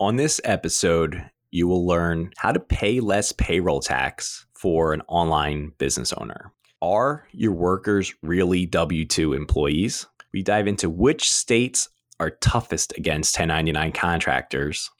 [0.00, 5.72] On this episode, you will learn how to pay less payroll tax for an online
[5.76, 6.54] business owner.
[6.80, 10.06] Are your workers really W 2 employees?
[10.32, 14.90] We dive into which states are toughest against 1099 contractors.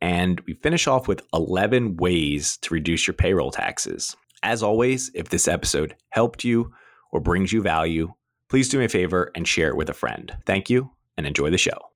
[0.00, 4.16] And we finish off with 11 ways to reduce your payroll taxes.
[4.44, 6.72] As always, if this episode helped you
[7.10, 8.14] or brings you value,
[8.48, 10.36] please do me a favor and share it with a friend.
[10.46, 11.90] Thank you and enjoy the show.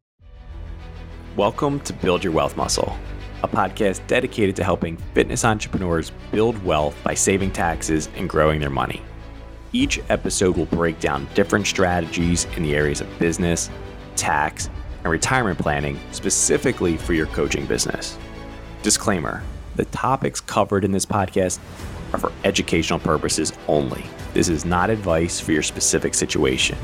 [1.36, 2.92] Welcome to Build Your Wealth Muscle,
[3.44, 8.68] a podcast dedicated to helping fitness entrepreneurs build wealth by saving taxes and growing their
[8.68, 9.00] money.
[9.72, 13.70] Each episode will break down different strategies in the areas of business,
[14.16, 14.68] tax,
[15.04, 18.18] and retirement planning specifically for your coaching business.
[18.82, 19.40] Disclaimer
[19.76, 21.60] the topics covered in this podcast
[22.12, 24.04] are for educational purposes only.
[24.34, 26.76] This is not advice for your specific situation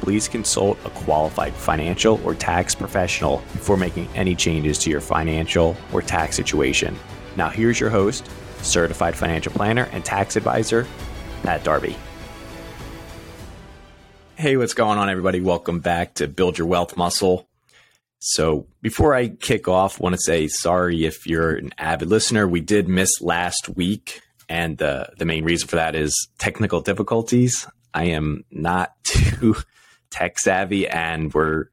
[0.00, 5.76] please consult a qualified financial or tax professional before making any changes to your financial
[5.92, 6.98] or tax situation.
[7.36, 8.28] Now, here's your host,
[8.62, 10.86] certified financial planner and tax advisor,
[11.42, 11.96] Pat Darby.
[14.36, 15.40] Hey, what's going on, everybody?
[15.40, 17.46] Welcome back to Build Your Wealth Muscle.
[18.20, 22.48] So, before I kick off, want to say sorry if you're an avid listener.
[22.48, 27.66] We did miss last week, and the the main reason for that is technical difficulties.
[27.92, 29.56] I am not too
[30.10, 31.66] tech savvy and we're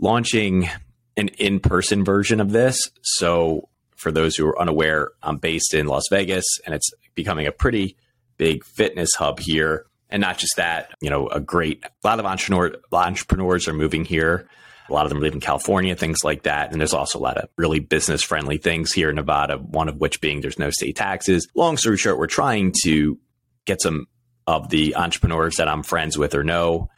[0.00, 0.68] launching
[1.16, 2.78] an in person version of this.
[3.02, 7.52] So, for those who are unaware, I'm based in Las Vegas and it's becoming a
[7.52, 7.96] pretty
[8.36, 9.86] big fitness hub here.
[10.10, 14.04] And not just that, you know, a great, a lot of entrepreneur, entrepreneurs are moving
[14.04, 14.48] here.
[14.88, 16.70] A lot of them live in California, things like that.
[16.70, 19.96] And there's also a lot of really business friendly things here in Nevada, one of
[19.96, 21.48] which being there's no state taxes.
[21.56, 23.18] Long story short, we're trying to
[23.64, 24.06] get some
[24.46, 26.88] of the entrepreneurs that I'm friends with or know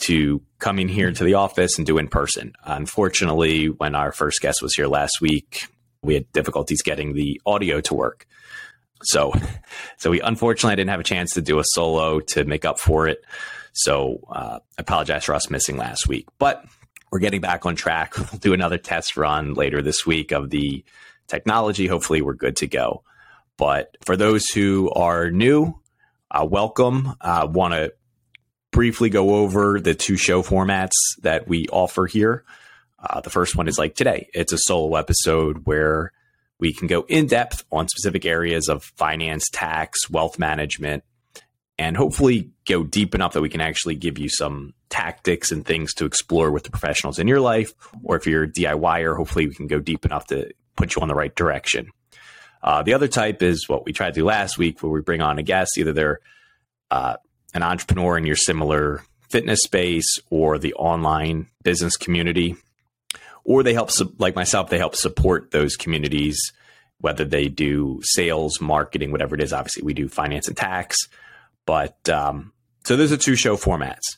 [0.00, 2.52] to come in here to the office and do in person.
[2.64, 5.66] Unfortunately, when our first guest was here last week,
[6.02, 8.26] we had difficulties getting the audio to work.
[9.02, 9.32] So,
[9.96, 13.08] so we unfortunately didn't have a chance to do a solo to make up for
[13.08, 13.24] it.
[13.72, 16.64] So, uh, I apologize for us missing last week, but
[17.10, 18.14] we're getting back on track.
[18.18, 20.84] We'll do another test run later this week of the
[21.28, 21.86] technology.
[21.86, 23.04] Hopefully, we're good to go.
[23.56, 25.78] But for those who are new,
[26.30, 27.14] uh, welcome.
[27.20, 27.92] I uh, want to
[28.70, 30.92] briefly go over the two show formats
[31.22, 32.44] that we offer here.
[32.98, 36.12] Uh, the first one is like today, it's a solo episode where
[36.58, 41.02] we can go in depth on specific areas of finance, tax, wealth management,
[41.78, 45.94] and hopefully go deep enough that we can actually give you some tactics and things
[45.94, 47.72] to explore with the professionals in your life.
[48.04, 51.08] Or if you're a DIYer, hopefully we can go deep enough to put you on
[51.08, 51.88] the right direction.
[52.62, 55.22] Uh, the other type is what we tried to do last week, where we bring
[55.22, 56.20] on a guest, either they're
[56.90, 57.16] uh,
[57.54, 62.56] an entrepreneur in your similar fitness space or the online business community,
[63.44, 66.38] or they help, like myself, they help support those communities,
[66.98, 69.52] whether they do sales, marketing, whatever it is.
[69.52, 70.96] Obviously, we do finance and tax,
[71.66, 72.52] but um,
[72.84, 74.16] so those are two show formats.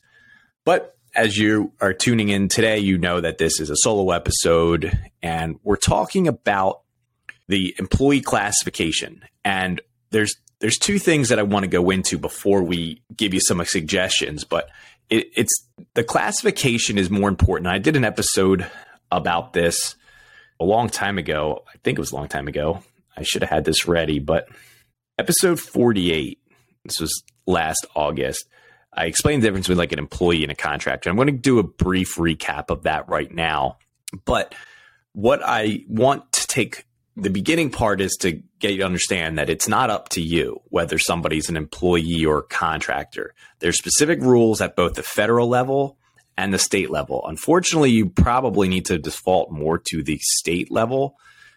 [0.64, 4.99] But as you are tuning in today, you know that this is a solo episode,
[5.22, 6.81] and we're talking about
[7.49, 9.22] the employee classification.
[9.44, 13.41] And there's there's two things that I want to go into before we give you
[13.41, 14.71] some suggestions, but
[15.11, 17.67] it, it's the classification is more important.
[17.67, 18.71] I did an episode
[19.11, 19.97] about this
[20.61, 21.65] a long time ago.
[21.69, 22.81] I think it was a long time ago.
[23.17, 24.49] I should have had this ready, but
[25.19, 26.39] episode 48,
[26.84, 28.47] this was last August.
[28.94, 31.11] I explained the difference between like an employee and a contractor.
[31.11, 33.79] I'm going to do a brief recap of that right now.
[34.25, 34.55] But
[35.12, 36.87] what I want to take
[37.17, 40.61] the beginning part is to get you to understand that it's not up to you
[40.69, 43.34] whether somebody's an employee or contractor.
[43.59, 45.99] There's specific rules at both the federal level
[46.39, 47.25] and the state level.
[47.27, 51.17] Unfortunately, you probably need to default more to the state level,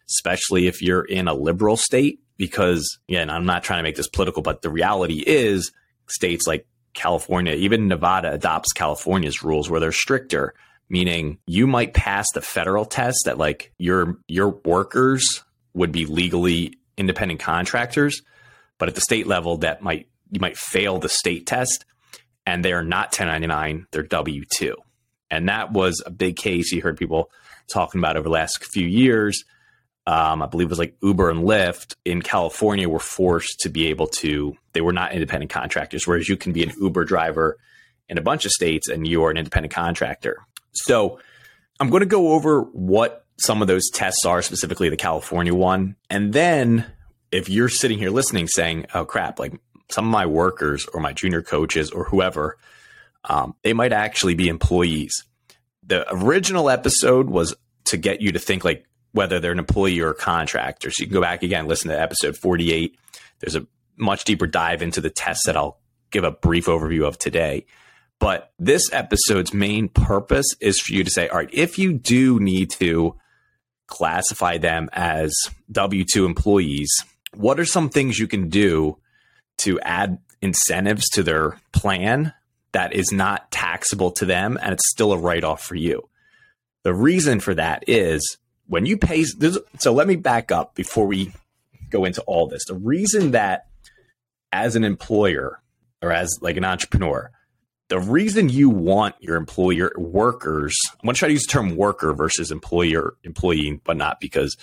[0.10, 4.10] especially if you're in a liberal state, because, again, I'm not trying to make this
[4.10, 5.72] political, but the reality is
[6.08, 10.54] states like California, even Nevada adopts California's rules where they're stricter
[10.90, 15.44] meaning you might pass the federal test that like your your workers
[15.76, 18.22] would be legally independent contractors,
[18.78, 21.86] but at the state level that might you might fail the state test
[22.46, 24.74] and they are not 1099, they're W2.
[25.32, 27.30] And that was a big case you heard people
[27.68, 29.44] talking about over the last few years.
[30.08, 33.88] Um, I believe it was like Uber and Lyft in California were forced to be
[33.88, 37.58] able to, they were not independent contractors, whereas you can be an Uber driver
[38.08, 40.46] in a bunch of states and you are an independent contractor.
[40.74, 41.20] So
[41.80, 45.96] I'm going to go over what some of those tests are, specifically the California one.
[46.10, 46.86] And then
[47.32, 49.54] if you're sitting here listening saying, oh crap, like
[49.90, 52.58] some of my workers or my junior coaches or whoever,
[53.26, 55.24] um, they might actually be employees.
[55.84, 57.56] The original episode was
[57.86, 60.92] to get you to think like whether they're an employee or a contractor.
[60.92, 62.98] So you can go back again, listen to episode 48.
[63.40, 63.68] There's a
[63.98, 65.80] much deeper dive into the tests that I'll
[66.12, 67.66] give a brief overview of today.
[68.20, 72.40] But this episode's main purpose is for you to say, all right, if you do
[72.40, 73.16] need to
[73.88, 75.34] classify them as
[75.72, 76.92] W 2 employees,
[77.34, 78.98] what are some things you can do
[79.60, 82.34] to add incentives to their plan
[82.72, 86.10] that is not taxable to them and it's still a write off for you?
[86.84, 88.38] The reason for that is
[88.68, 91.32] when you pay, so let me back up before we
[91.90, 92.66] go into all this.
[92.66, 93.68] The reason that
[94.52, 95.62] as an employer
[96.02, 97.32] or as like an entrepreneur,
[97.88, 101.76] the reason you want your employer workers, I'm going to try to use the term
[101.76, 104.58] worker versus employer, employee, but not because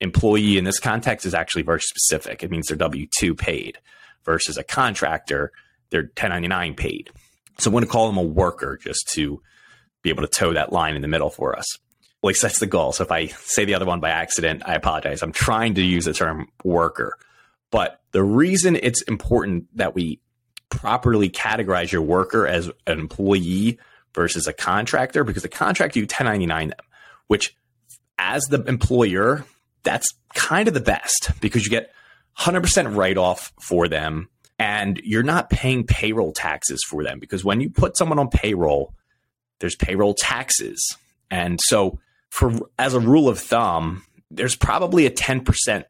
[0.00, 2.42] employee in this context is actually very specific.
[2.42, 3.78] It means they're W 2 paid
[4.24, 5.52] versus a contractor,
[5.90, 7.10] they're 1099 paid.
[7.58, 9.42] So I'm going to call them a worker just to
[10.02, 11.66] be able to toe that line in the middle for us.
[11.76, 12.92] At least that's the goal.
[12.92, 15.22] So if I say the other one by accident, I apologize.
[15.22, 17.16] I'm trying to use the term worker.
[17.72, 20.20] But the reason it's important that we
[20.72, 23.78] properly categorize your worker as an employee
[24.14, 26.78] versus a contractor because the contractor you 1099 them,
[27.26, 27.54] which
[28.18, 29.44] as the employer,
[29.82, 31.92] that's kind of the best because you get
[32.38, 34.28] 100% write off for them
[34.58, 38.94] and you're not paying payroll taxes for them because when you put someone on payroll,
[39.60, 40.96] there's payroll taxes.
[41.30, 41.98] And so
[42.30, 45.84] for as a rule of thumb, there's probably a 10%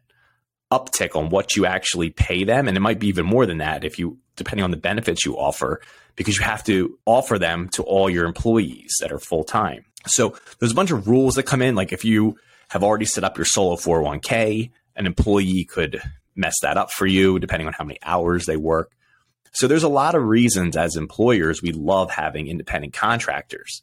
[0.72, 3.84] uptick on what you actually pay them and it might be even more than that
[3.84, 5.80] if you depending on the benefits you offer,
[6.16, 9.84] because you have to offer them to all your employees that are full time.
[10.06, 11.74] So there's a bunch of rules that come in.
[11.74, 12.36] Like if you
[12.68, 16.02] have already set up your solo 401k, an employee could
[16.34, 18.92] mess that up for you depending on how many hours they work.
[19.52, 23.82] So there's a lot of reasons as employers we love having independent contractors.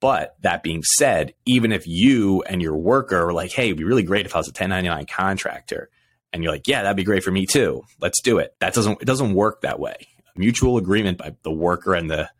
[0.00, 3.84] But that being said, even if you and your worker are like, hey, it'd be
[3.84, 5.90] really great if I was a 1099 contractor,
[6.32, 7.84] and you're like, yeah, that'd be great for me too.
[8.00, 8.54] Let's do it.
[8.60, 10.08] That doesn't it doesn't work that way.
[10.36, 12.30] mutual agreement by the worker and the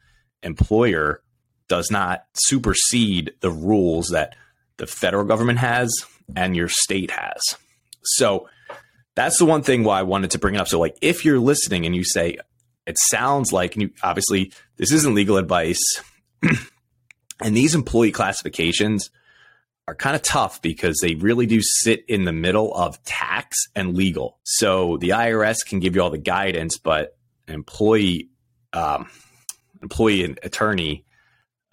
[0.42, 1.22] employer
[1.68, 4.34] does not supersede the rules that
[4.78, 5.92] the federal government has
[6.34, 7.40] and your state has.
[8.02, 8.48] So
[9.14, 10.68] that's the one thing why I wanted to bring it up.
[10.68, 12.38] So like if you're listening and you say
[12.86, 15.82] it sounds like you, obviously this isn't legal advice
[17.42, 19.10] and these employee classifications
[19.90, 23.96] are kind of tough because they really do sit in the middle of tax and
[23.96, 24.38] legal.
[24.44, 28.28] So the IRS can give you all the guidance, but an employee,
[28.72, 29.10] um,
[29.82, 31.04] employee and attorney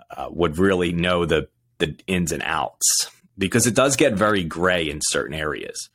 [0.10, 1.48] uh, would really know the
[1.78, 5.90] the ins and outs because it does get very gray in certain areas.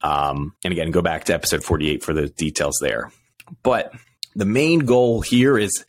[0.00, 3.12] Um, and again, go back to episode 48 for the details there.
[3.62, 3.92] But
[4.34, 5.84] the main goal here is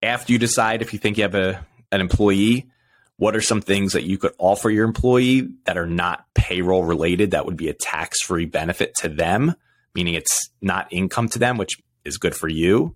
[0.00, 2.70] after you decide if you think you have a an employee,
[3.18, 7.30] what are some things that you could offer your employee that are not payroll related
[7.30, 9.54] that would be a tax free benefit to them,
[9.94, 12.94] meaning it's not income to them, which is good for you.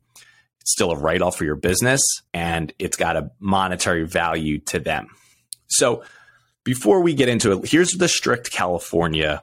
[0.60, 2.02] It's still a write off for your business
[2.34, 5.08] and it's got a monetary value to them.
[5.68, 6.02] So
[6.64, 9.42] before we get into it, here's the strict California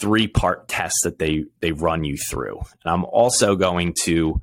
[0.00, 2.58] three part test that they they run you through.
[2.58, 4.42] And I'm also going to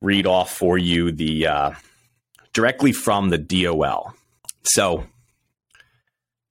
[0.00, 1.70] read off for you the uh,
[2.52, 4.14] directly from the DOL.
[4.64, 5.04] So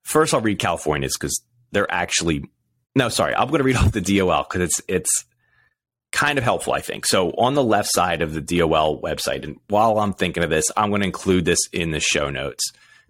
[0.03, 2.43] first, I'll read California's because they're actually
[2.97, 5.25] no, sorry, I'm going to read off the DOL because it's it's
[6.11, 7.05] kind of helpful, I think.
[7.05, 10.65] So on the left side of the DOL website, and while I'm thinking of this,
[10.75, 12.63] I'm going to include this in the show notes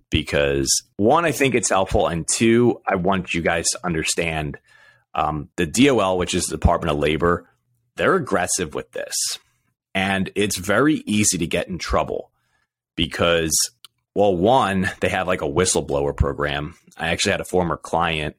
[0.10, 4.58] because one, I think it's helpful, and two, I want you guys to understand
[5.16, 7.50] um, the DOL, which is the Department of Labor.
[7.96, 9.16] They're aggressive with this,
[9.96, 12.32] and it's very easy to get in trouble
[12.96, 13.58] because
[14.18, 16.74] well, one, they have like a whistleblower program.
[16.98, 18.36] I actually had a former client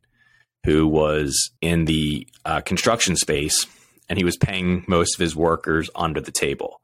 [0.64, 3.64] who was in the uh, construction space
[4.08, 6.80] and he was paying most of his workers under the table,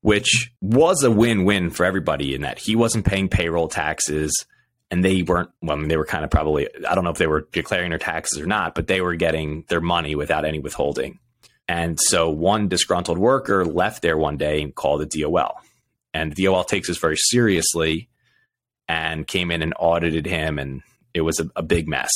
[0.00, 4.46] which was a win win for everybody in that he wasn't paying payroll taxes
[4.90, 7.18] and they weren't, well, I mean, they were kind of probably, I don't know if
[7.18, 10.58] they were declaring their taxes or not, but they were getting their money without any
[10.58, 11.18] withholding.
[11.68, 15.60] And so one disgruntled worker left there one day and called the DOL.
[16.14, 18.08] And the DOL takes this very seriously
[18.92, 20.82] and came in and audited him, and
[21.14, 22.10] it was a, a big mess.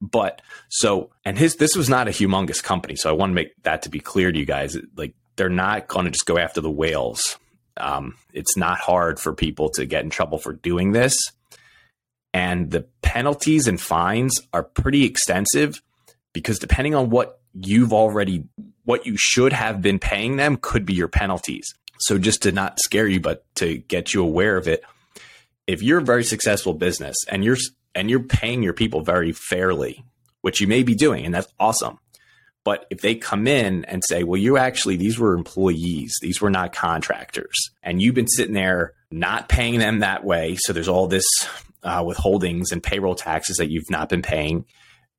[0.00, 3.62] But so, and his this was not a humongous company, so I want to make
[3.64, 4.78] that to be clear to you guys.
[4.96, 7.36] Like they're not going to just go after the whales.
[7.76, 11.14] Um, it's not hard for people to get in trouble for doing this,
[12.32, 15.82] and the penalties and fines are pretty extensive
[16.32, 18.44] because depending on what you've already
[18.84, 21.74] what you should have been paying them could be your penalties.
[21.98, 24.82] So just to not scare you, but to get you aware of it,
[25.66, 27.58] if you're a very successful business and you're
[27.94, 30.04] and you're paying your people very fairly,
[30.42, 31.98] which you may be doing, and that's awesome.
[32.64, 36.50] But if they come in and say, well, you actually, these were employees, these were
[36.50, 40.56] not contractors, and you've been sitting there not paying them that way.
[40.58, 41.26] So there's all this
[41.82, 44.66] uh, withholdings and payroll taxes that you've not been paying.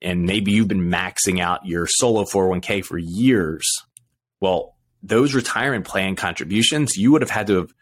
[0.01, 3.65] And maybe you've been maxing out your solo 401k for years.
[4.39, 7.73] Well, those retirement plan contributions, you would have had to have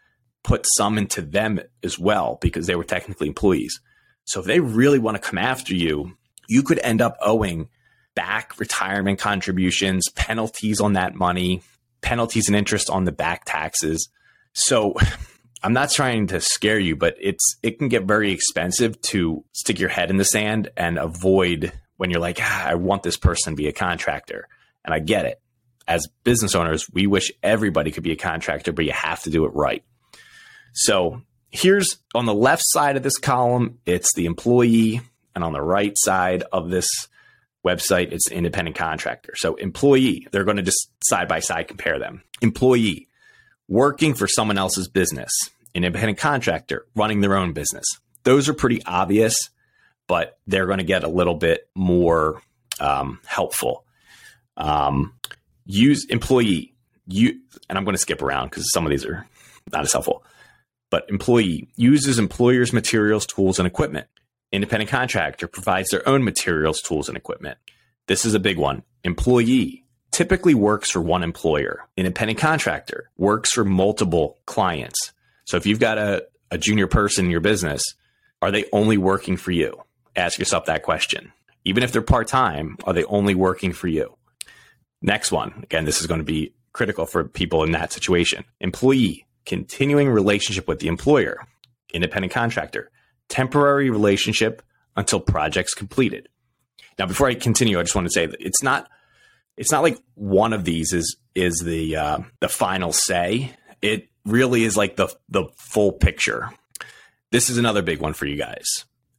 [0.46, 3.80] put some into them as well because they were technically employees.
[4.26, 6.16] So if they really want to come after you,
[6.48, 7.68] you could end up owing
[8.14, 11.62] back retirement contributions, penalties on that money,
[12.00, 14.08] penalties and interest on the back taxes.
[14.52, 14.94] So
[15.64, 19.80] I'm not trying to scare you, but it's it can get very expensive to stick
[19.80, 23.54] your head in the sand and avoid when you're like, ah, I want this person
[23.54, 24.46] to be a contractor.
[24.84, 25.40] And I get it.
[25.88, 29.44] As business owners, we wish everybody could be a contractor, but you have to do
[29.44, 29.82] it right.
[30.76, 35.00] So here's on the left side of this column, it's the employee.
[35.34, 36.86] And on the right side of this
[37.66, 39.32] website, it's independent contractor.
[39.36, 42.22] So employee, they're going to just side by side compare them.
[42.42, 43.08] Employee,
[43.68, 45.32] working for someone else's business.
[45.74, 47.84] An independent contractor, running their own business.
[48.24, 49.34] Those are pretty obvious,
[50.06, 52.42] but they're going to get a little bit more
[52.80, 53.84] um, helpful.
[54.56, 55.14] Um,
[55.64, 56.74] use employee,
[57.06, 59.26] you, and I'm going to skip around because some of these are
[59.72, 60.22] not as helpful.
[60.90, 64.06] But employee uses employer's materials, tools, and equipment.
[64.52, 67.58] Independent contractor provides their own materials, tools, and equipment.
[68.06, 68.84] This is a big one.
[69.02, 71.88] Employee typically works for one employer.
[71.96, 75.12] Independent contractor works for multiple clients.
[75.44, 77.82] So if you've got a, a junior person in your business,
[78.40, 79.82] are they only working for you?
[80.14, 81.32] Ask yourself that question.
[81.64, 84.16] Even if they're part time, are they only working for you?
[85.02, 85.60] Next one.
[85.64, 88.44] Again, this is going to be critical for people in that situation.
[88.60, 91.46] Employee, continuing relationship with the employer.
[91.94, 92.90] Independent contractor,
[93.28, 94.62] temporary relationship
[94.96, 96.28] until project's completed.
[96.98, 98.88] Now, before I continue, I just want to say that it's not
[99.56, 103.52] it's not like one of these is is the uh, the final say.
[103.82, 106.50] It really is like the the full picture.
[107.30, 108.66] This is another big one for you guys,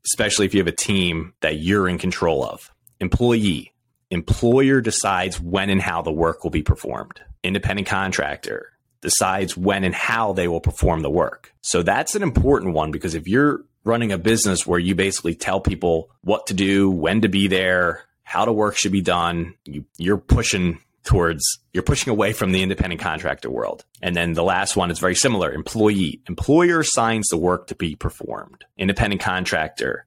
[0.05, 2.71] especially if you have a team that you're in control of.
[2.99, 3.73] Employee,
[4.09, 7.19] employer decides when and how the work will be performed.
[7.43, 8.76] Independent contractor
[9.07, 11.53] decides when and how they will perform the work.
[11.61, 15.61] So that's an important one because if you're running a business where you basically tell
[15.61, 19.85] people what to do, when to be there, how the work should be done, you,
[19.97, 23.85] you're pushing towards you're pushing away from the independent contractor world.
[24.01, 25.53] And then the last one is very similar.
[25.53, 26.21] Employee.
[26.27, 28.65] Employer signs the work to be performed.
[28.77, 30.05] Independent contractor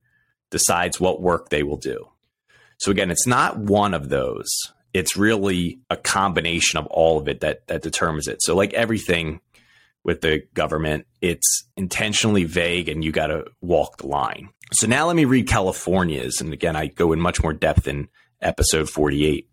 [0.51, 2.07] decides what work they will do.
[2.77, 4.47] So again, it's not one of those.
[4.93, 8.43] It's really a combination of all of it that that determines it.
[8.43, 9.41] So like everything
[10.05, 11.07] with the government.
[11.21, 14.51] It's intentionally vague and you got to walk the line.
[14.73, 16.41] So now let me read California's.
[16.41, 18.09] And again, I go in much more depth in
[18.41, 19.49] episode 48.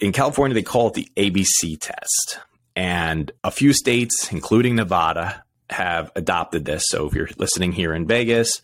[0.00, 2.38] In California, they call it the ABC test.
[2.74, 6.84] And a few states, including Nevada, have adopted this.
[6.86, 8.62] So if you're listening here in Vegas,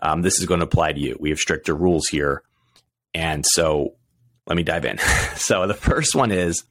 [0.00, 1.16] um, this is going to apply to you.
[1.20, 2.42] We have stricter rules here.
[3.14, 3.94] And so
[4.50, 4.98] let me dive in.
[5.36, 6.64] so the first one is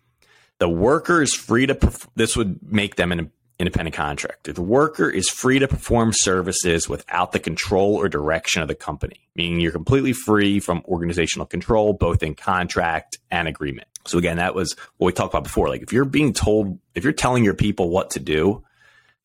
[0.59, 4.51] the worker is free to, perf- this would make them an independent contractor.
[4.51, 9.29] The worker is free to perform services without the control or direction of the company,
[9.33, 13.87] meaning you're completely free from organizational control, both in contract and agreement.
[14.05, 15.69] So again, that was what we talked about before.
[15.69, 18.63] Like if you're being told, if you're telling your people what to do,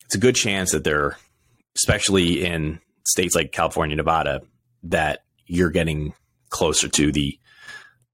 [0.05, 1.17] it's a good chance that they're,
[1.75, 4.41] especially in states like California, Nevada,
[4.83, 6.13] that you're getting
[6.49, 7.37] closer to the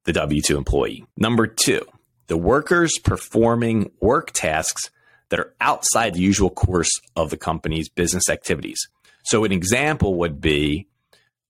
[0.04, 1.06] the W two employee.
[1.18, 1.86] Number two,
[2.28, 4.90] the workers performing work tasks
[5.30, 8.80] that are outside the usual course of the company's business activities.
[9.24, 10.88] So, an example would be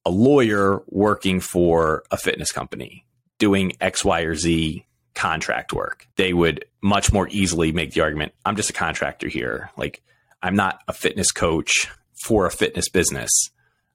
[0.05, 3.05] a lawyer working for a fitness company
[3.38, 6.08] doing X, Y, or Z contract work.
[6.15, 9.72] They would much more easily make the argument I'm just a contractor here.
[9.77, 10.01] Like,
[10.41, 11.88] I'm not a fitness coach
[12.24, 13.29] for a fitness business.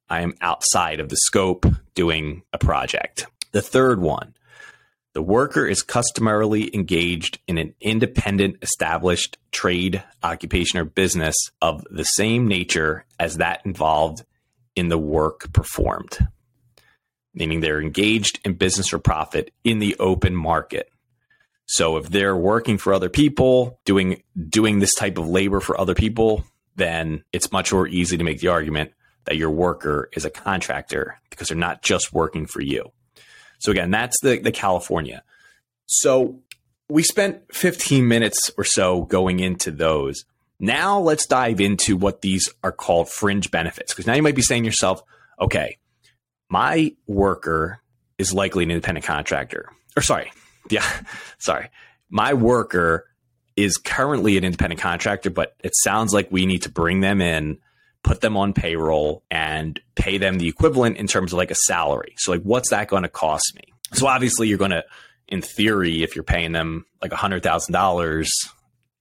[0.08, 3.26] I am outside of the scope doing a project.
[3.52, 4.34] The third one,
[5.16, 12.04] the worker is customarily engaged in an independent, established trade, occupation, or business of the
[12.04, 14.26] same nature as that involved
[14.74, 16.18] in the work performed,
[17.32, 20.90] meaning they're engaged in business or profit in the open market.
[21.64, 25.94] So if they're working for other people, doing doing this type of labor for other
[25.94, 26.44] people,
[26.74, 28.92] then it's much more easy to make the argument
[29.24, 32.92] that your worker is a contractor because they're not just working for you.
[33.58, 35.22] So again, that's the, the California.
[35.86, 36.40] So
[36.88, 40.24] we spent 15 minutes or so going into those.
[40.58, 43.92] Now let's dive into what these are called fringe benefits.
[43.92, 45.02] Because now you might be saying to yourself,
[45.40, 45.78] okay,
[46.48, 47.80] my worker
[48.18, 49.70] is likely an independent contractor.
[49.96, 50.32] Or sorry,
[50.70, 50.86] yeah,
[51.38, 51.68] sorry.
[52.08, 53.06] My worker
[53.56, 57.58] is currently an independent contractor, but it sounds like we need to bring them in,
[58.06, 62.14] put them on payroll, and pay them the equivalent in terms of like a salary.
[62.18, 63.74] So, like, what's that going to cost me?
[63.92, 64.84] So, obviously, you're going to,
[65.28, 68.26] in theory, if you're paying them like $100,000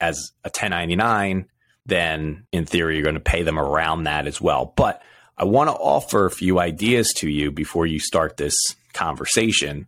[0.01, 1.45] as a 1099,
[1.85, 4.73] then in theory, you're going to pay them around that as well.
[4.75, 5.03] But
[5.37, 8.55] I want to offer a few ideas to you before you start this
[8.93, 9.85] conversation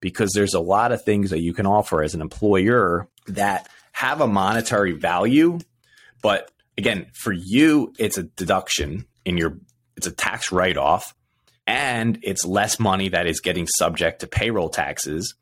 [0.00, 4.22] because there's a lot of things that you can offer as an employer that have
[4.22, 5.58] a monetary value,
[6.22, 9.58] but again, for you, it's a deduction in your,
[9.96, 11.14] it's a tax write off,
[11.66, 15.34] and it's less money that is getting subject to payroll taxes.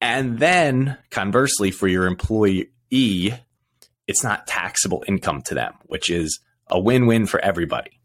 [0.00, 6.78] And then conversely, for your employee, it's not taxable income to them, which is a
[6.78, 8.00] win win for everybody.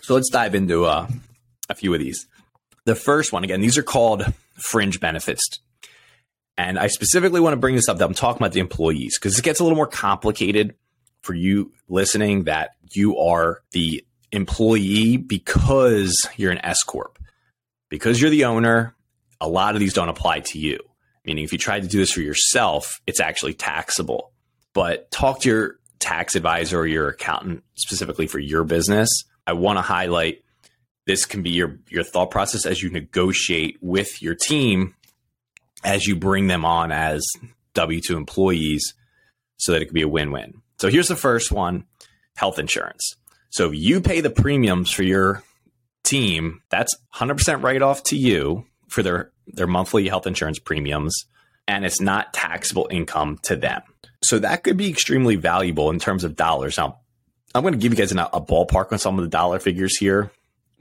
[0.00, 1.06] So let's dive into uh,
[1.68, 2.26] a few of these.
[2.84, 5.60] The first one, again, these are called fringe benefits.
[6.56, 9.38] And I specifically want to bring this up that I'm talking about the employees because
[9.38, 10.74] it gets a little more complicated
[11.22, 17.18] for you listening that you are the employee because you're an S Corp.
[17.88, 18.94] Because you're the owner,
[19.40, 20.78] a lot of these don't apply to you.
[21.24, 24.32] Meaning, if you tried to do this for yourself, it's actually taxable.
[24.74, 29.08] But talk to your tax advisor or your accountant specifically for your business.
[29.46, 30.42] I want to highlight
[31.06, 34.94] this can be your your thought process as you negotiate with your team
[35.84, 37.24] as you bring them on as
[37.74, 38.94] W 2 employees
[39.56, 40.62] so that it could be a win win.
[40.78, 41.84] So here's the first one
[42.36, 43.16] health insurance.
[43.50, 45.42] So you pay the premiums for your
[46.04, 51.24] team, that's 100% write off to you for their, their monthly health insurance premiums,
[51.66, 53.82] and it's not taxable income to them.
[54.22, 56.78] So that could be extremely valuable in terms of dollars.
[56.78, 57.00] Now,
[57.54, 60.30] I'm going to give you guys a ballpark on some of the dollar figures here,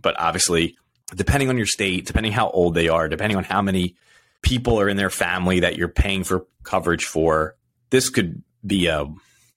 [0.01, 0.77] but obviously,
[1.15, 3.95] depending on your state, depending how old they are, depending on how many
[4.41, 7.55] people are in their family that you're paying for coverage for,
[7.89, 9.05] this could be a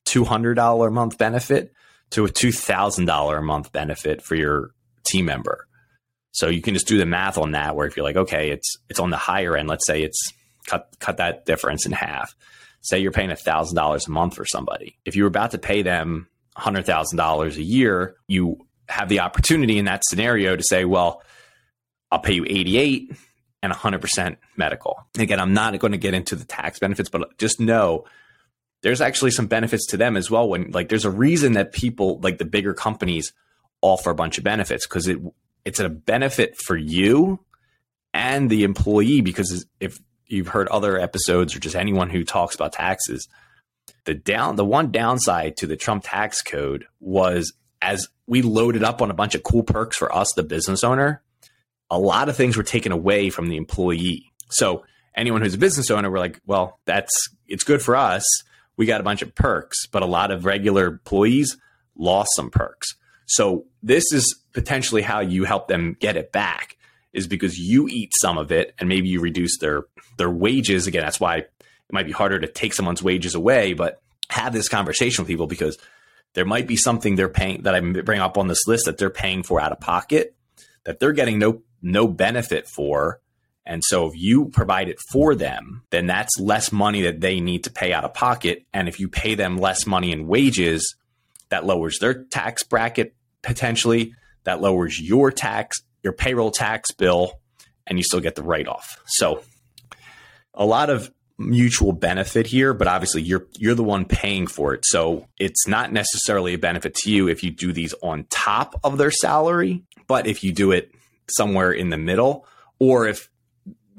[0.07, 1.73] $200 a month benefit
[2.11, 4.71] to a $2,000 a month benefit for your
[5.05, 5.67] team member.
[6.33, 8.77] So you can just do the math on that where if you're like, okay, it's
[8.89, 10.33] it's on the higher end, let's say it's
[10.67, 12.35] cut cut that difference in half.
[12.83, 14.97] Say you're paying $1,000 a month for somebody.
[15.05, 18.59] If you were about to pay them $100,000 a year, you
[18.89, 21.23] have the opportunity in that scenario to say, well,
[22.11, 23.13] I'll pay you 88
[23.63, 24.99] and 100% medical.
[25.19, 28.05] Again, I'm not going to get into the tax benefits, but just know
[28.83, 30.49] there's actually some benefits to them as well.
[30.49, 33.33] When like there's a reason that people like the bigger companies
[33.83, 35.19] offer a bunch of benefits because it
[35.65, 37.41] it's a benefit for you
[38.15, 42.73] and the employee because if you've heard other episodes or just anyone who talks about
[42.73, 43.29] taxes,
[44.05, 49.03] the down the one downside to the Trump tax code was as we loaded up
[49.03, 51.23] on a bunch of cool perks for us, the business owner,
[51.91, 54.33] a lot of things were taken away from the employee.
[54.51, 57.13] So anyone who's a business owner, we're like, well, that's
[57.49, 58.25] it's good for us.
[58.81, 61.59] We got a bunch of perks, but a lot of regular employees
[61.97, 62.95] lost some perks.
[63.27, 66.79] So this is potentially how you help them get it back
[67.13, 69.83] is because you eat some of it and maybe you reduce their
[70.17, 70.87] their wages.
[70.87, 71.51] Again, that's why it
[71.93, 75.77] might be harder to take someone's wages away, but have this conversation with people because
[76.33, 79.11] there might be something they're paying that I bring up on this list that they're
[79.11, 80.35] paying for out of pocket
[80.85, 83.21] that they're getting no no benefit for.
[83.71, 87.63] And so if you provide it for them, then that's less money that they need
[87.65, 88.67] to pay out of pocket.
[88.75, 90.97] And if you pay them less money in wages,
[91.51, 97.39] that lowers their tax bracket potentially, that lowers your tax, your payroll tax bill,
[97.87, 99.01] and you still get the write off.
[99.07, 99.45] So
[100.53, 104.85] a lot of mutual benefit here, but obviously you're you're the one paying for it.
[104.85, 108.99] So it's not necessarily a benefit to you if you do these on top of
[108.99, 110.93] their salary, but if you do it
[111.29, 112.47] somewhere in the middle,
[112.81, 113.29] or if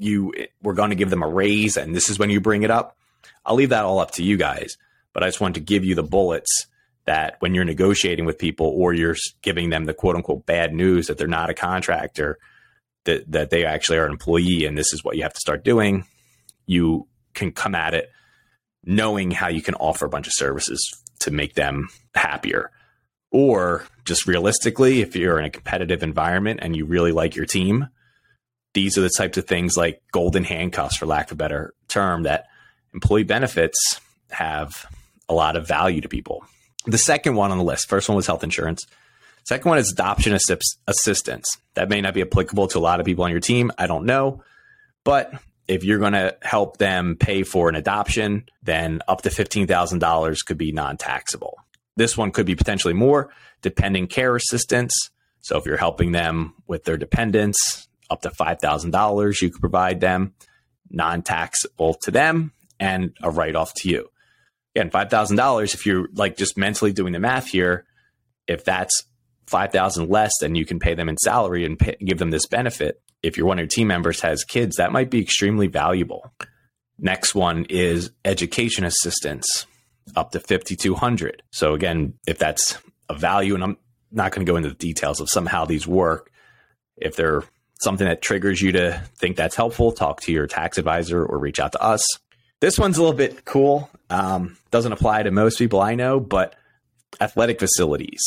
[0.02, 2.70] you were going to give them a raise and this is when you bring it
[2.70, 2.96] up,
[3.44, 4.76] I'll leave that all up to you guys.
[5.12, 6.66] But I just wanted to give you the bullets
[7.04, 11.08] that when you're negotiating with people or you're giving them the quote unquote bad news
[11.08, 12.38] that they're not a contractor,
[13.04, 15.64] that, that they actually are an employee and this is what you have to start
[15.64, 16.06] doing,
[16.66, 18.10] you can come at it
[18.84, 20.80] knowing how you can offer a bunch of services
[21.20, 22.70] to make them happier.
[23.30, 27.88] Or just realistically, if you're in a competitive environment and you really like your team,
[28.74, 32.22] these are the types of things like golden handcuffs, for lack of a better term,
[32.24, 32.46] that
[32.94, 34.86] employee benefits have
[35.28, 36.44] a lot of value to people.
[36.86, 38.84] The second one on the list, first one was health insurance.
[39.44, 41.46] Second one is adoption assist- assistance.
[41.74, 43.72] That may not be applicable to a lot of people on your team.
[43.78, 44.42] I don't know.
[45.04, 45.32] But
[45.68, 50.58] if you're going to help them pay for an adoption, then up to $15,000 could
[50.58, 51.58] be non taxable.
[51.96, 53.30] This one could be potentially more,
[53.60, 54.92] depending care assistance.
[55.40, 60.34] So if you're helping them with their dependents, up to $5,000 you could provide them,
[60.90, 64.08] non taxable to them, and a write off to you.
[64.76, 67.86] Again, $5,000, if you're like just mentally doing the math here,
[68.46, 69.04] if that's
[69.46, 73.00] 5000 less than you can pay them in salary and pay, give them this benefit,
[73.22, 76.32] if your one of your team members has kids, that might be extremely valuable.
[76.98, 79.66] Next one is education assistance
[80.16, 81.42] up to 5200.
[81.50, 83.76] So again, if that's a value and I'm
[84.10, 86.30] not going to go into the details of somehow these work,
[86.96, 87.42] if they're
[87.82, 91.60] something that triggers you to think that's helpful, talk to your tax advisor or reach
[91.60, 92.04] out to us.
[92.60, 93.90] This one's a little bit cool.
[94.08, 96.54] Um, doesn't apply to most people I know, but
[97.20, 98.22] athletic facilities.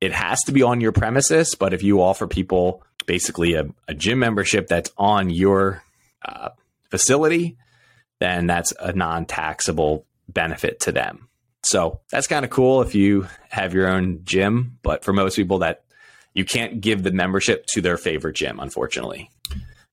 [0.00, 3.94] It has to be on your premises, but if you offer people basically a, a
[3.94, 5.82] gym membership that's on your
[6.24, 6.50] uh,
[6.90, 7.56] facility,
[8.20, 11.28] then that's a non taxable benefit to them.
[11.62, 15.58] So that's kind of cool if you have your own gym, but for most people
[15.60, 15.83] that
[16.34, 19.30] you can't give the membership to their favorite gym, unfortunately.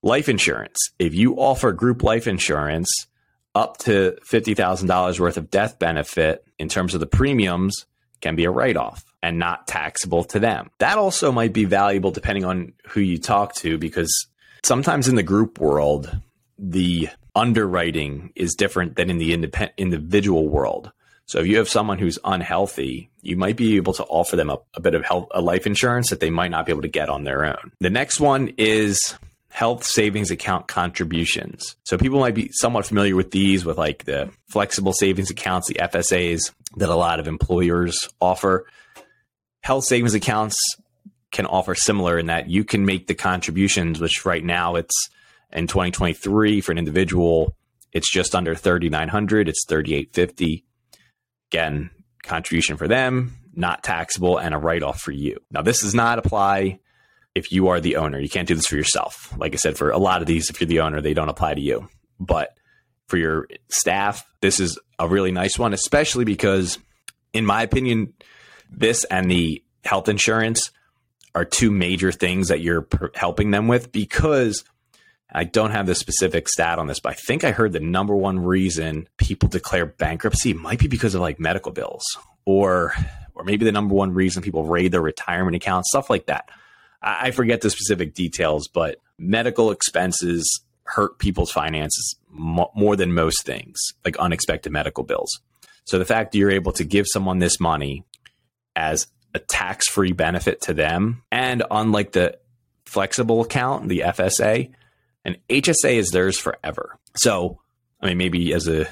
[0.04, 0.78] Life insurance.
[1.00, 2.90] If you offer group life insurance
[3.54, 7.86] up to $50,000 worth of death benefit in terms of the premiums
[8.22, 10.70] can be a write off and not taxable to them.
[10.80, 14.28] That also might be valuable depending on who you talk to because
[14.64, 16.20] sometimes in the group world,
[16.58, 20.92] the underwriting is different than in the independent individual world.
[21.32, 24.60] So if you have someone who's unhealthy, you might be able to offer them a,
[24.74, 27.08] a bit of health, a life insurance that they might not be able to get
[27.08, 27.72] on their own.
[27.80, 29.16] The next one is
[29.48, 31.78] health savings account contributions.
[31.86, 35.76] So people might be somewhat familiar with these with like the flexible savings accounts, the
[35.76, 38.66] FSAs that a lot of employers offer
[39.62, 40.58] health savings accounts
[41.32, 45.10] can offer similar in that you can make the contributions, which right now it's
[45.54, 47.56] in 2023 for an individual,
[47.94, 49.50] it's just under 3,900.
[49.50, 50.66] It's 3,850.
[51.52, 51.90] Again,
[52.24, 55.38] contribution for them, not taxable, and a write off for you.
[55.52, 56.80] Now, this does not apply
[57.36, 58.20] if you are the owner.
[58.20, 59.34] You can't do this for yourself.
[59.38, 61.54] Like I said, for a lot of these, if you're the owner, they don't apply
[61.54, 61.90] to you.
[62.20, 62.50] But
[63.08, 66.78] for your staff, this is a really nice one, especially because,
[67.34, 68.14] in my opinion,
[68.70, 70.72] this and the health insurance
[71.36, 74.64] are two major things that you're helping them with because
[75.32, 78.16] I don't have the specific stat on this, but I think I heard the number
[78.16, 82.04] one reason people declare bankruptcy might be because of like medical bills
[82.46, 82.94] or
[83.34, 86.50] or maybe the number one reason people raid their retirement accounts, stuff like that.
[87.02, 93.14] I, I forget the specific details, but medical expenses hurt people's finances mo- more than
[93.14, 95.40] most things, like unexpected medical bills.
[95.86, 98.04] So the fact that you're able to give someone this money
[98.76, 101.24] as a tax free benefit to them.
[101.32, 102.38] And unlike the
[102.86, 104.72] flexible account, the FSA,
[105.26, 106.98] an HSA is theirs forever.
[107.16, 107.60] So,
[108.02, 108.88] I mean, maybe as a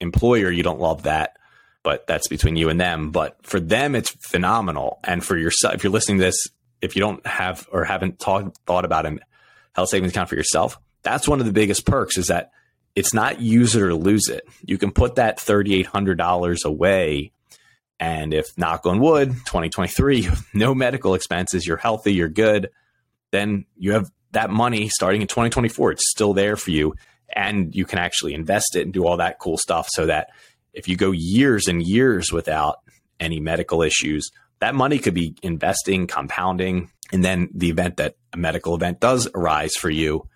[0.00, 1.36] employer, you don't love that,
[1.82, 3.10] but that's between you and them.
[3.10, 5.00] But for them, it's phenomenal.
[5.04, 6.46] And for yourself, if you're listening to this,
[6.80, 9.18] if you don't have or haven't talk, thought about a
[9.74, 12.52] health savings account for yourself, that's one of the biggest perks is that
[12.94, 14.44] it's not use it or lose it.
[14.64, 17.32] You can put that $3,800 away
[18.02, 22.70] and if knock on wood, 2023, no medical expenses, you're healthy, you're good,
[23.30, 25.92] then you have that money starting in 2024.
[25.92, 26.94] It's still there for you.
[27.34, 30.30] And you can actually invest it and do all that cool stuff so that
[30.74, 32.78] if you go years and years without
[33.20, 36.90] any medical issues, that money could be investing, compounding.
[37.12, 40.28] And then the event that a medical event does arise for you,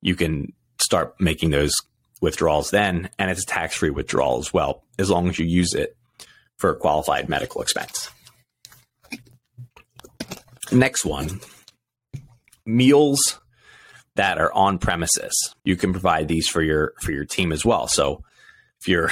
[0.00, 1.72] you can start making those
[2.20, 3.10] withdrawals then.
[3.18, 5.96] And it's a tax free withdrawal as well, as long as you use it
[6.56, 8.10] for a qualified medical expense.
[10.70, 11.40] Next one
[12.64, 13.40] meals
[14.14, 15.54] that are on premises.
[15.64, 17.86] You can provide these for your for your team as well.
[17.88, 18.22] So
[18.80, 19.10] if you're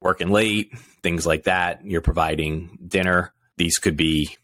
[0.00, 4.36] working late, things like that, you're providing dinner, these could be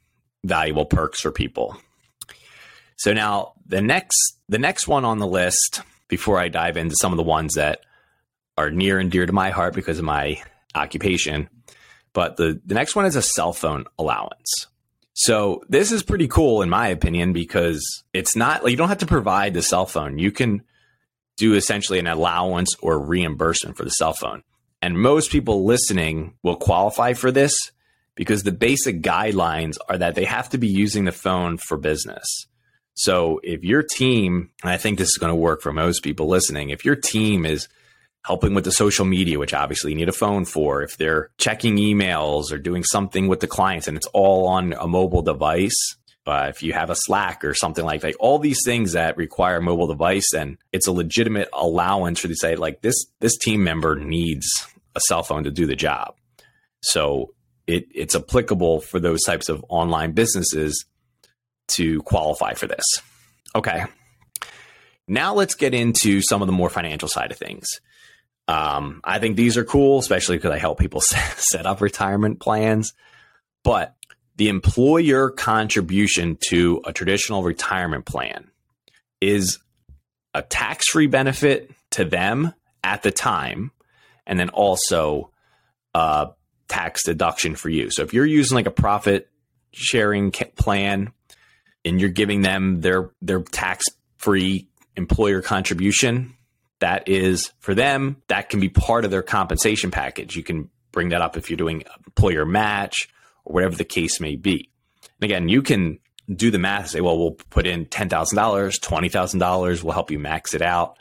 [0.45, 1.77] valuable perks for people.
[2.97, 4.17] So now the next
[4.49, 7.81] the next one on the list before I dive into some of the ones that
[8.57, 10.43] are near and dear to my heart because of my
[10.75, 11.49] occupation
[12.13, 14.67] but the, the next one is a cell phone allowance.
[15.21, 19.07] So this is pretty cool in my opinion because it's not you don't have to
[19.07, 20.17] provide the cell phone.
[20.19, 20.63] You can
[21.37, 24.43] do essentially an allowance or reimbursement for the cell phone.
[24.81, 27.53] And most people listening will qualify for this
[28.15, 32.25] because the basic guidelines are that they have to be using the phone for business.
[32.95, 36.29] So if your team, and I think this is going to work for most people
[36.29, 37.69] listening, if your team is
[38.25, 41.77] helping with the social media, which obviously you need a phone for, if they're checking
[41.77, 45.77] emails or doing something with the clients and it's all on a mobile device.
[46.27, 49.57] Uh, if you have a Slack or something like that, all these things that require
[49.57, 53.65] a mobile device, and it's a legitimate allowance for to say like this this team
[53.65, 54.47] member needs
[54.95, 56.15] a cell phone to do the job.
[56.83, 57.35] So
[57.67, 60.85] it it's applicable for those types of online businesses
[61.69, 62.85] to qualify for this.
[63.55, 63.85] Okay.
[65.09, 67.67] Now let's get into some of the more financial side of things.
[68.51, 71.01] Um, I think these are cool, especially because I help people
[71.37, 72.93] set up retirement plans.
[73.63, 73.95] But
[74.37, 78.51] the employer contribution to a traditional retirement plan
[79.21, 79.61] is
[80.35, 83.71] a tax free benefit to them at the time,
[84.27, 85.31] and then also
[85.95, 86.31] a
[86.67, 87.89] tax deduction for you.
[87.91, 89.29] So if you're using like a profit
[89.71, 91.13] sharing plan
[91.85, 93.85] and you're giving them their their tax
[94.17, 96.35] free employer contribution,
[96.81, 100.37] that is for them, that can be part of their compensation package.
[100.37, 103.09] You can bring that up if you're doing employer match
[103.45, 104.71] or whatever the case may be.
[105.21, 105.99] And again, you can
[106.35, 110.55] do the math and say, well, we'll put in $10,000, $20,000, we'll help you max
[110.55, 110.97] it out.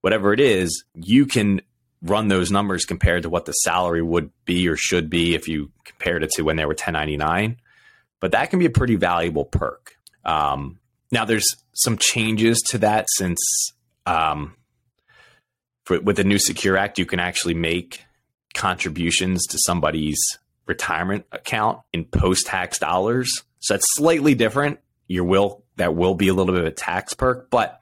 [0.00, 1.60] Whatever it is, you can
[2.02, 5.72] run those numbers compared to what the salary would be or should be if you
[5.84, 7.56] compared it to when they were 1099.
[8.20, 9.96] But that can be a pretty valuable perk.
[10.24, 10.78] Um,
[11.10, 13.38] now, there's some changes to that since
[14.06, 14.54] um,
[15.90, 18.04] with the new Secure Act, you can actually make
[18.54, 20.18] contributions to somebody's
[20.66, 23.44] retirement account in post tax dollars.
[23.60, 24.80] So that's slightly different.
[25.06, 27.80] You will that will be a little bit of a tax perk, but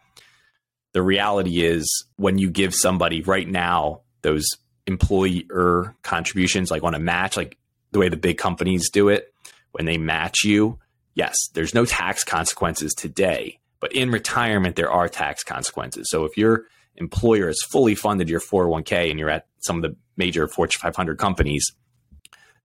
[0.97, 4.47] the reality is when you give somebody right now those
[4.87, 7.59] employer contributions like on a match like
[7.93, 9.31] the way the big companies do it
[9.73, 10.79] when they match you
[11.15, 16.39] yes there's no tax consequences today but in retirement there are tax consequences so if
[16.39, 16.65] your
[16.97, 21.19] employer has fully funded your 401k and you're at some of the major fortune 500
[21.19, 21.73] companies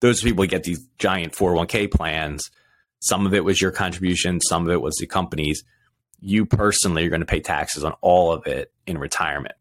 [0.00, 2.50] those people get these giant 401k plans
[3.02, 5.64] some of it was your contribution, some of it was the company's.
[6.20, 9.56] You personally are going to pay taxes on all of it in retirement.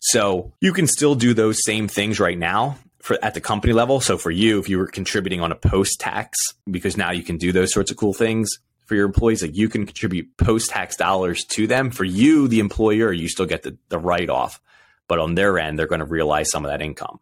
[0.00, 4.00] So you can still do those same things right now for at the company level.
[4.00, 6.38] So for you, if you were contributing on a post tax,
[6.68, 8.48] because now you can do those sorts of cool things
[8.92, 11.90] for your employees, like you can contribute post tax dollars to them.
[11.90, 14.60] For you, the employer, you still get the, the write off,
[15.08, 17.18] but on their end, they're going to realize some of that income.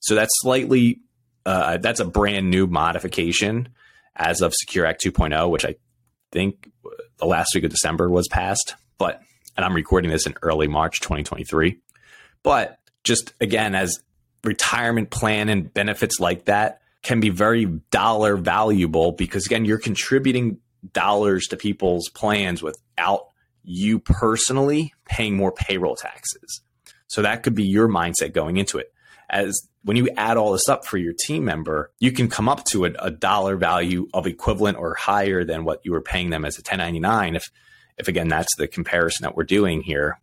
[0.00, 1.00] So that's slightly,
[1.46, 3.70] uh, that's a brand new modification
[4.14, 5.76] as of Secure Act 2.0, which I
[6.30, 6.70] think
[7.16, 8.74] the last week of December was passed.
[8.98, 9.22] But,
[9.56, 11.78] and I'm recording this in early March 2023.
[12.42, 13.98] But just again, as
[14.42, 20.58] retirement plan and benefits like that can be very dollar valuable because again, you're contributing
[20.92, 23.28] dollars to people's plans without
[23.62, 26.62] you personally paying more payroll taxes.
[27.06, 28.92] So that could be your mindset going into it.
[29.30, 32.64] As when you add all this up for your team member, you can come up
[32.66, 36.44] to a, a, dollar value of equivalent or higher than what you were paying them
[36.44, 37.36] as a 1099.
[37.36, 37.44] If,
[37.96, 40.20] if again, that's the comparison that we're doing here.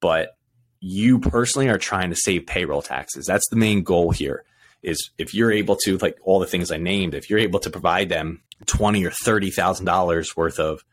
[0.00, 0.36] But
[0.80, 3.26] you personally are trying to save payroll taxes.
[3.26, 4.44] That's the main goal here
[4.82, 7.70] is if you're able to, like all the things I named, if you're able to
[7.70, 10.84] provide them twenty or thirty thousand dollars worth of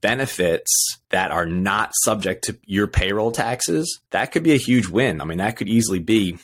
[0.00, 5.20] benefits that are not subject to your payroll taxes, that could be a huge win.
[5.20, 6.38] I mean, that could easily be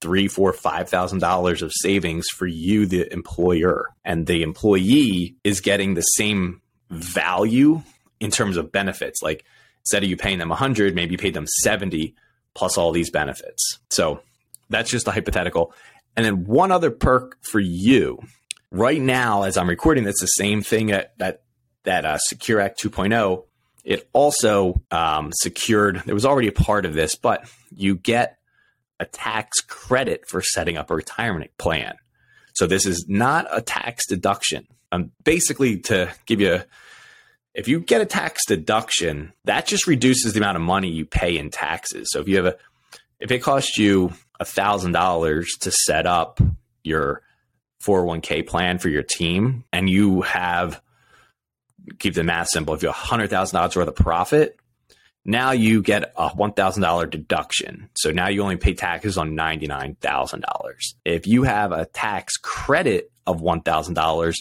[0.00, 5.60] three, four, five thousand dollars of savings for you, the employer, and the employee is
[5.60, 7.82] getting the same value
[8.20, 9.22] in terms of benefits.
[9.22, 9.44] Like
[9.82, 12.14] instead of you paying them a hundred, maybe you paid them seventy
[12.54, 13.78] plus all these benefits.
[13.90, 14.20] So
[14.70, 15.72] that's just a hypothetical.
[16.16, 18.20] And then one other perk for you
[18.74, 21.42] right now, as I'm recording, that's the same thing that that
[21.84, 23.44] that uh, Secure Act 2.0.
[23.84, 26.02] It also um, secured.
[26.06, 28.38] There was already a part of this, but you get
[28.98, 31.96] a tax credit for setting up a retirement plan.
[32.54, 34.66] So this is not a tax deduction.
[34.90, 36.64] Um, basically, to give you, a,
[37.52, 41.36] if you get a tax deduction, that just reduces the amount of money you pay
[41.36, 42.08] in taxes.
[42.10, 42.56] So if you have a,
[43.20, 46.40] if it costs you a thousand dollars to set up
[46.82, 47.22] your
[47.84, 50.80] 401k plan for your team, and you have
[51.98, 54.58] keep the math simple, if you have hundred thousand dollars worth of profit,
[55.24, 57.88] now you get a $1,000 deduction.
[57.94, 60.42] So now you only pay taxes on $99,000.
[61.04, 64.34] If you have a tax credit of $1,000,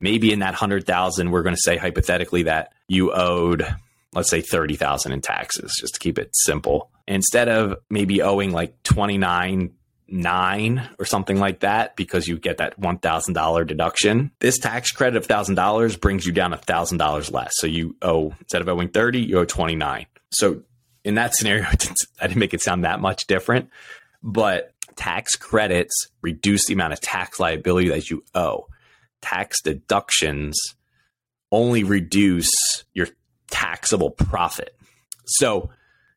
[0.00, 3.66] maybe in that 100,000 we're going to say hypothetically that you owed
[4.12, 6.90] let's say 30,000 in taxes just to keep it simple.
[7.06, 9.72] Instead of maybe owing like 29
[10.10, 14.30] nine or something like that because you get that $1,000 deduction.
[14.40, 17.52] This tax credit of $1,000 brings you down $1,000 less.
[17.54, 20.06] So you owe, instead of owing 30, you owe 29.
[20.32, 20.62] So
[21.04, 21.64] in that scenario,
[22.20, 23.70] I didn't make it sound that much different,
[24.22, 28.66] but tax credits reduce the amount of tax liability that you owe.
[29.22, 30.58] Tax deductions
[31.52, 32.50] only reduce
[32.94, 33.08] your
[33.50, 34.74] taxable profit.
[35.26, 35.70] So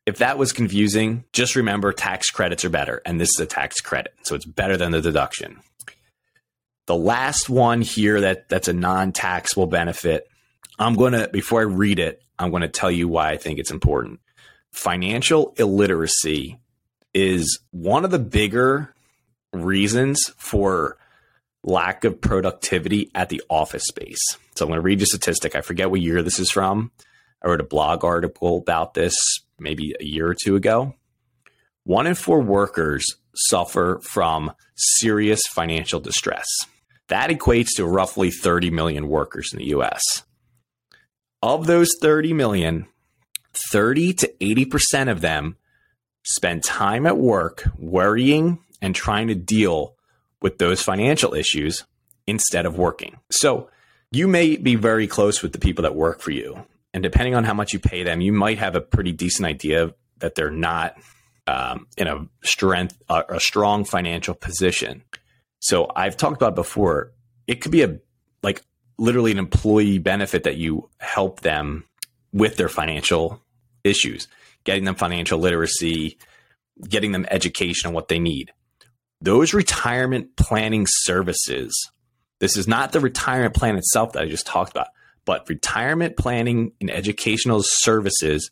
[0.06, 3.80] if that was confusing, just remember tax credits are better, and this is a tax
[3.80, 4.14] credit.
[4.22, 5.60] So it's better than the deduction.
[6.86, 10.28] The last one here that, that's a non taxable benefit
[10.78, 13.58] I'm going to, before I read it, I'm going to tell you why I think
[13.58, 14.20] it's important.
[14.72, 16.58] Financial illiteracy
[17.12, 18.92] is one of the bigger
[19.52, 20.98] reasons for
[21.62, 24.20] lack of productivity at the office space.
[24.56, 25.54] So I'm going to read you a statistic.
[25.54, 26.90] I forget what year this is from.
[27.42, 29.14] I wrote a blog article about this
[29.58, 30.94] maybe a year or two ago.
[31.84, 36.46] One in four workers suffer from serious financial distress.
[37.08, 40.02] That equates to roughly 30 million workers in the US.
[41.42, 42.86] Of those 30 million,
[43.70, 45.56] 30 to 80% of them
[46.24, 49.96] spend time at work worrying and trying to deal
[50.40, 51.84] with those financial issues
[52.26, 53.18] instead of working.
[53.30, 53.68] So
[54.10, 56.64] you may be very close with the people that work for you.
[56.94, 59.92] And depending on how much you pay them, you might have a pretty decent idea
[60.20, 60.96] that they're not
[61.48, 65.02] um, in a strength, a strong financial position.
[65.58, 67.12] So I've talked about before.
[67.46, 67.98] It could be a
[68.42, 68.62] like
[68.96, 71.84] literally an employee benefit that you help them
[72.32, 73.42] with their financial
[73.82, 74.28] issues,
[74.62, 76.16] getting them financial literacy,
[76.88, 78.52] getting them education on what they need.
[79.20, 81.90] Those retirement planning services,
[82.38, 84.88] this is not the retirement plan itself that I just talked about,
[85.24, 88.50] but retirement planning and educational services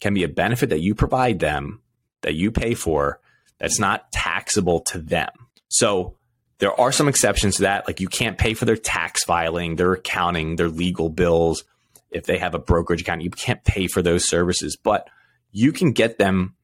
[0.00, 1.80] can be a benefit that you provide them,
[2.22, 3.20] that you pay for,
[3.58, 5.30] that's not taxable to them.
[5.68, 6.16] So
[6.58, 7.86] there are some exceptions to that.
[7.86, 11.64] Like you can't pay for their tax filing, their accounting, their legal bills.
[12.10, 15.08] If they have a brokerage account, you can't pay for those services, but
[15.52, 16.54] you can get them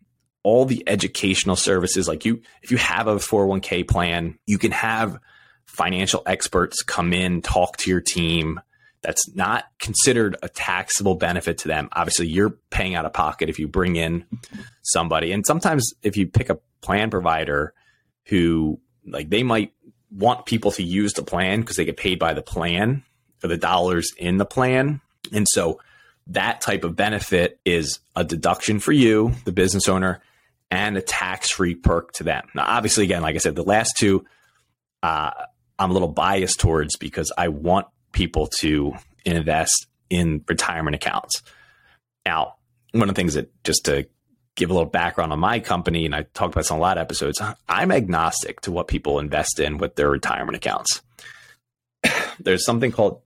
[0.42, 2.06] all the educational services.
[2.08, 5.18] Like you, if you have a 401k plan, you can have
[5.64, 8.60] financial experts come in, talk to your team.
[9.06, 11.88] That's not considered a taxable benefit to them.
[11.92, 14.24] Obviously, you're paying out of pocket if you bring in
[14.82, 15.30] somebody.
[15.30, 17.72] And sometimes if you pick a plan provider
[18.24, 19.72] who like they might
[20.10, 23.04] want people to use the plan because they get paid by the plan
[23.38, 25.00] for the dollars in the plan.
[25.32, 25.78] And so
[26.26, 30.20] that type of benefit is a deduction for you, the business owner,
[30.68, 32.48] and a tax free perk to them.
[32.56, 34.24] Now, obviously, again, like I said, the last two,
[35.04, 35.30] uh,
[35.78, 37.86] I'm a little biased towards because I want
[38.16, 38.94] people to
[39.26, 41.42] invest in retirement accounts.
[42.24, 42.54] Now,
[42.92, 44.08] one of the things that just to
[44.54, 46.96] give a little background on my company, and I talked about this on a lot
[46.96, 51.02] of episodes, I'm agnostic to what people invest in with their retirement accounts.
[52.40, 53.20] There's something called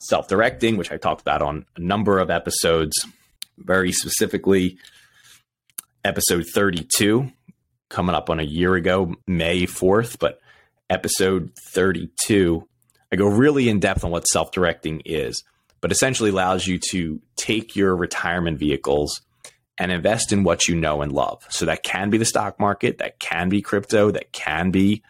[0.00, 2.94] self directing, which I talked about on a number of episodes,
[3.56, 4.76] very specifically,
[6.04, 7.32] episode 32,
[7.88, 10.40] coming up on a year ago, May 4th, but
[10.90, 12.68] episode 32,
[13.12, 15.44] I go really in depth on what self directing is,
[15.80, 19.20] but essentially allows you to take your retirement vehicles
[19.78, 21.44] and invest in what you know and love.
[21.50, 25.02] So that can be the stock market, that can be crypto, that can be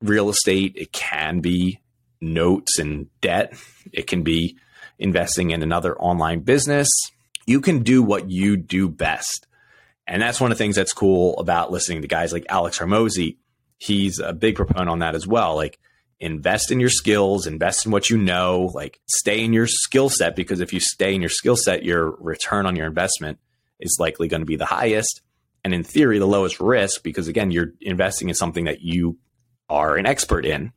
[0.00, 1.80] real estate, it can be
[2.20, 3.54] notes and debt,
[3.92, 4.56] it can be
[4.98, 6.88] investing in another online business.
[7.46, 9.46] You can do what you do best.
[10.06, 13.36] And that's one of the things that's cool about listening to guys like Alex Hormozi.
[13.78, 15.56] He's a big proponent on that as well.
[15.56, 15.78] Like
[16.24, 20.34] invest in your skills, invest in what you know, like stay in your skill set
[20.34, 23.38] because if you stay in your skill set, your return on your investment
[23.78, 25.20] is likely going to be the highest.
[25.64, 29.18] And in theory, the lowest risk because again, you're investing in something that you
[29.68, 30.72] are an expert in.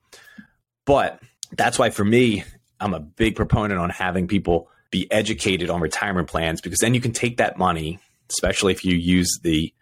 [0.86, 1.22] But
[1.56, 2.44] that's why for me,
[2.80, 7.02] I'm a big proponent on having people be educated on retirement plans because then you
[7.02, 9.74] can take that money, especially if you use the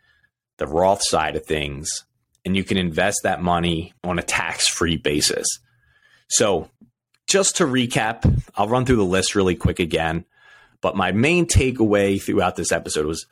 [0.58, 2.05] the Roth side of things,
[2.46, 5.48] and you can invest that money on a tax-free basis.
[6.30, 6.70] So,
[7.28, 10.26] just to recap, I'll run through the list really quick again.
[10.82, 13.26] But my main takeaway throughout this episode was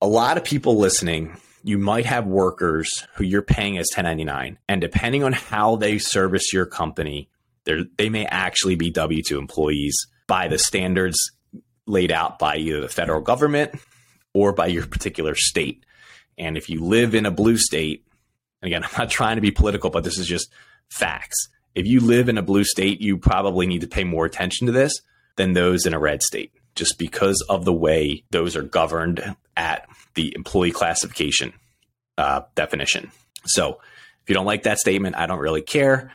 [0.00, 4.58] a lot of people listening, you might have workers who you're paying as 1099.
[4.68, 7.28] And depending on how they service your company,
[7.64, 11.18] they may actually be W 2 employees by the standards
[11.86, 13.74] laid out by either the federal government
[14.32, 15.84] or by your particular state.
[16.38, 18.05] And if you live in a blue state,
[18.66, 20.50] again, I'm not trying to be political, but this is just
[20.88, 21.48] facts.
[21.74, 24.72] If you live in a blue state, you probably need to pay more attention to
[24.72, 24.92] this
[25.36, 29.88] than those in a red state just because of the way those are governed at
[30.14, 31.52] the employee classification
[32.18, 33.10] uh, definition.
[33.46, 33.80] So
[34.22, 36.12] if you don't like that statement, I don't really care.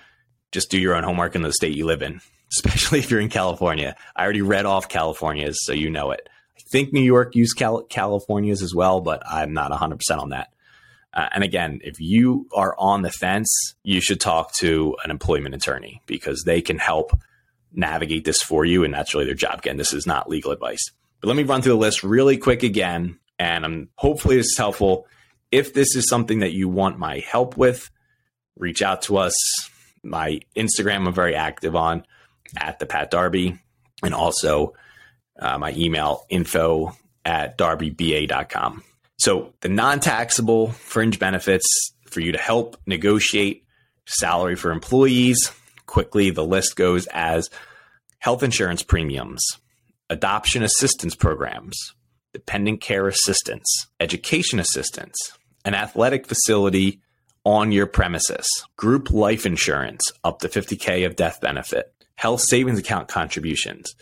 [0.52, 2.22] Just do your own homework in the state you live in,
[2.52, 3.96] especially if you're in California.
[4.16, 6.28] I already read off California's, so you know it.
[6.58, 10.51] I think New York used Cal- California's as well, but I'm not 100% on that.
[11.14, 13.50] Uh, and again, if you are on the fence,
[13.84, 17.12] you should talk to an employment attorney because they can help
[17.74, 19.60] navigate this for you, and that's really their job.
[19.60, 20.92] Again, this is not legal advice.
[21.20, 24.58] But let me run through the list really quick again, and I'm hopefully this is
[24.58, 25.08] helpful.
[25.52, 27.90] If this is something that you want my help with,
[28.58, 29.36] reach out to us.
[30.04, 32.06] My Instagram I'm very active on
[32.58, 33.60] at the Pat Darby,
[34.02, 34.74] and also
[35.40, 36.96] uh, my email info
[37.26, 38.84] at darbyba.com.
[39.22, 41.68] So the non-taxable fringe benefits
[42.10, 43.64] for you to help negotiate
[44.08, 45.52] salary for employees.
[45.86, 47.52] Quickly, the list goes as
[48.18, 49.46] health insurance premiums,
[50.10, 51.94] adoption assistance programs,
[52.34, 53.68] dependent care assistance,
[54.00, 55.16] education assistance,
[55.66, 57.00] an athletic facility
[57.44, 63.08] on your premises, group life insurance up to 50K of death benefit, health savings account
[63.08, 63.94] contributions,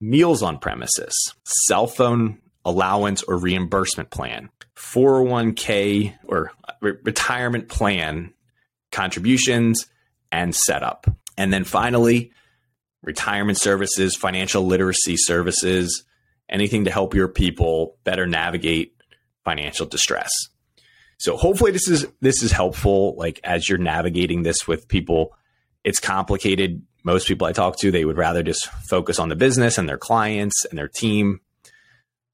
[0.00, 8.32] meals on premises, cell phone allowance or reimbursement plan, 401k or re- retirement plan
[8.90, 9.86] contributions
[10.32, 11.06] and setup.
[11.36, 12.32] And then finally,
[13.02, 16.04] retirement services, financial literacy services,
[16.48, 18.94] anything to help your people better navigate
[19.44, 20.30] financial distress.
[21.18, 25.34] So hopefully this is this is helpful like as you're navigating this with people.
[25.84, 26.82] It's complicated.
[27.04, 29.98] Most people I talk to, they would rather just focus on the business and their
[29.98, 31.40] clients and their team.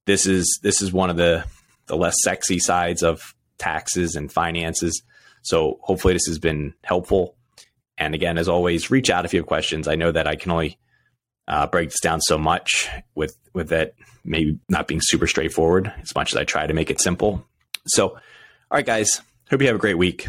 [0.07, 1.45] This is this is one of the
[1.87, 5.03] the less sexy sides of taxes and finances.
[5.43, 7.37] So hopefully this has been helpful.
[7.99, 9.87] And again, as always, reach out if you have questions.
[9.87, 10.79] I know that I can only
[11.47, 13.95] uh, break this down so much with with it
[14.25, 17.47] maybe not being super straightforward as much as I try to make it simple.
[17.87, 18.19] So, all
[18.71, 19.21] right, guys,
[19.51, 20.29] hope you have a great week.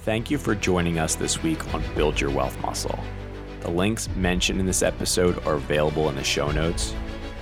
[0.00, 2.98] Thank you for joining us this week on Build Your Wealth Muscle.
[3.60, 6.92] The links mentioned in this episode are available in the show notes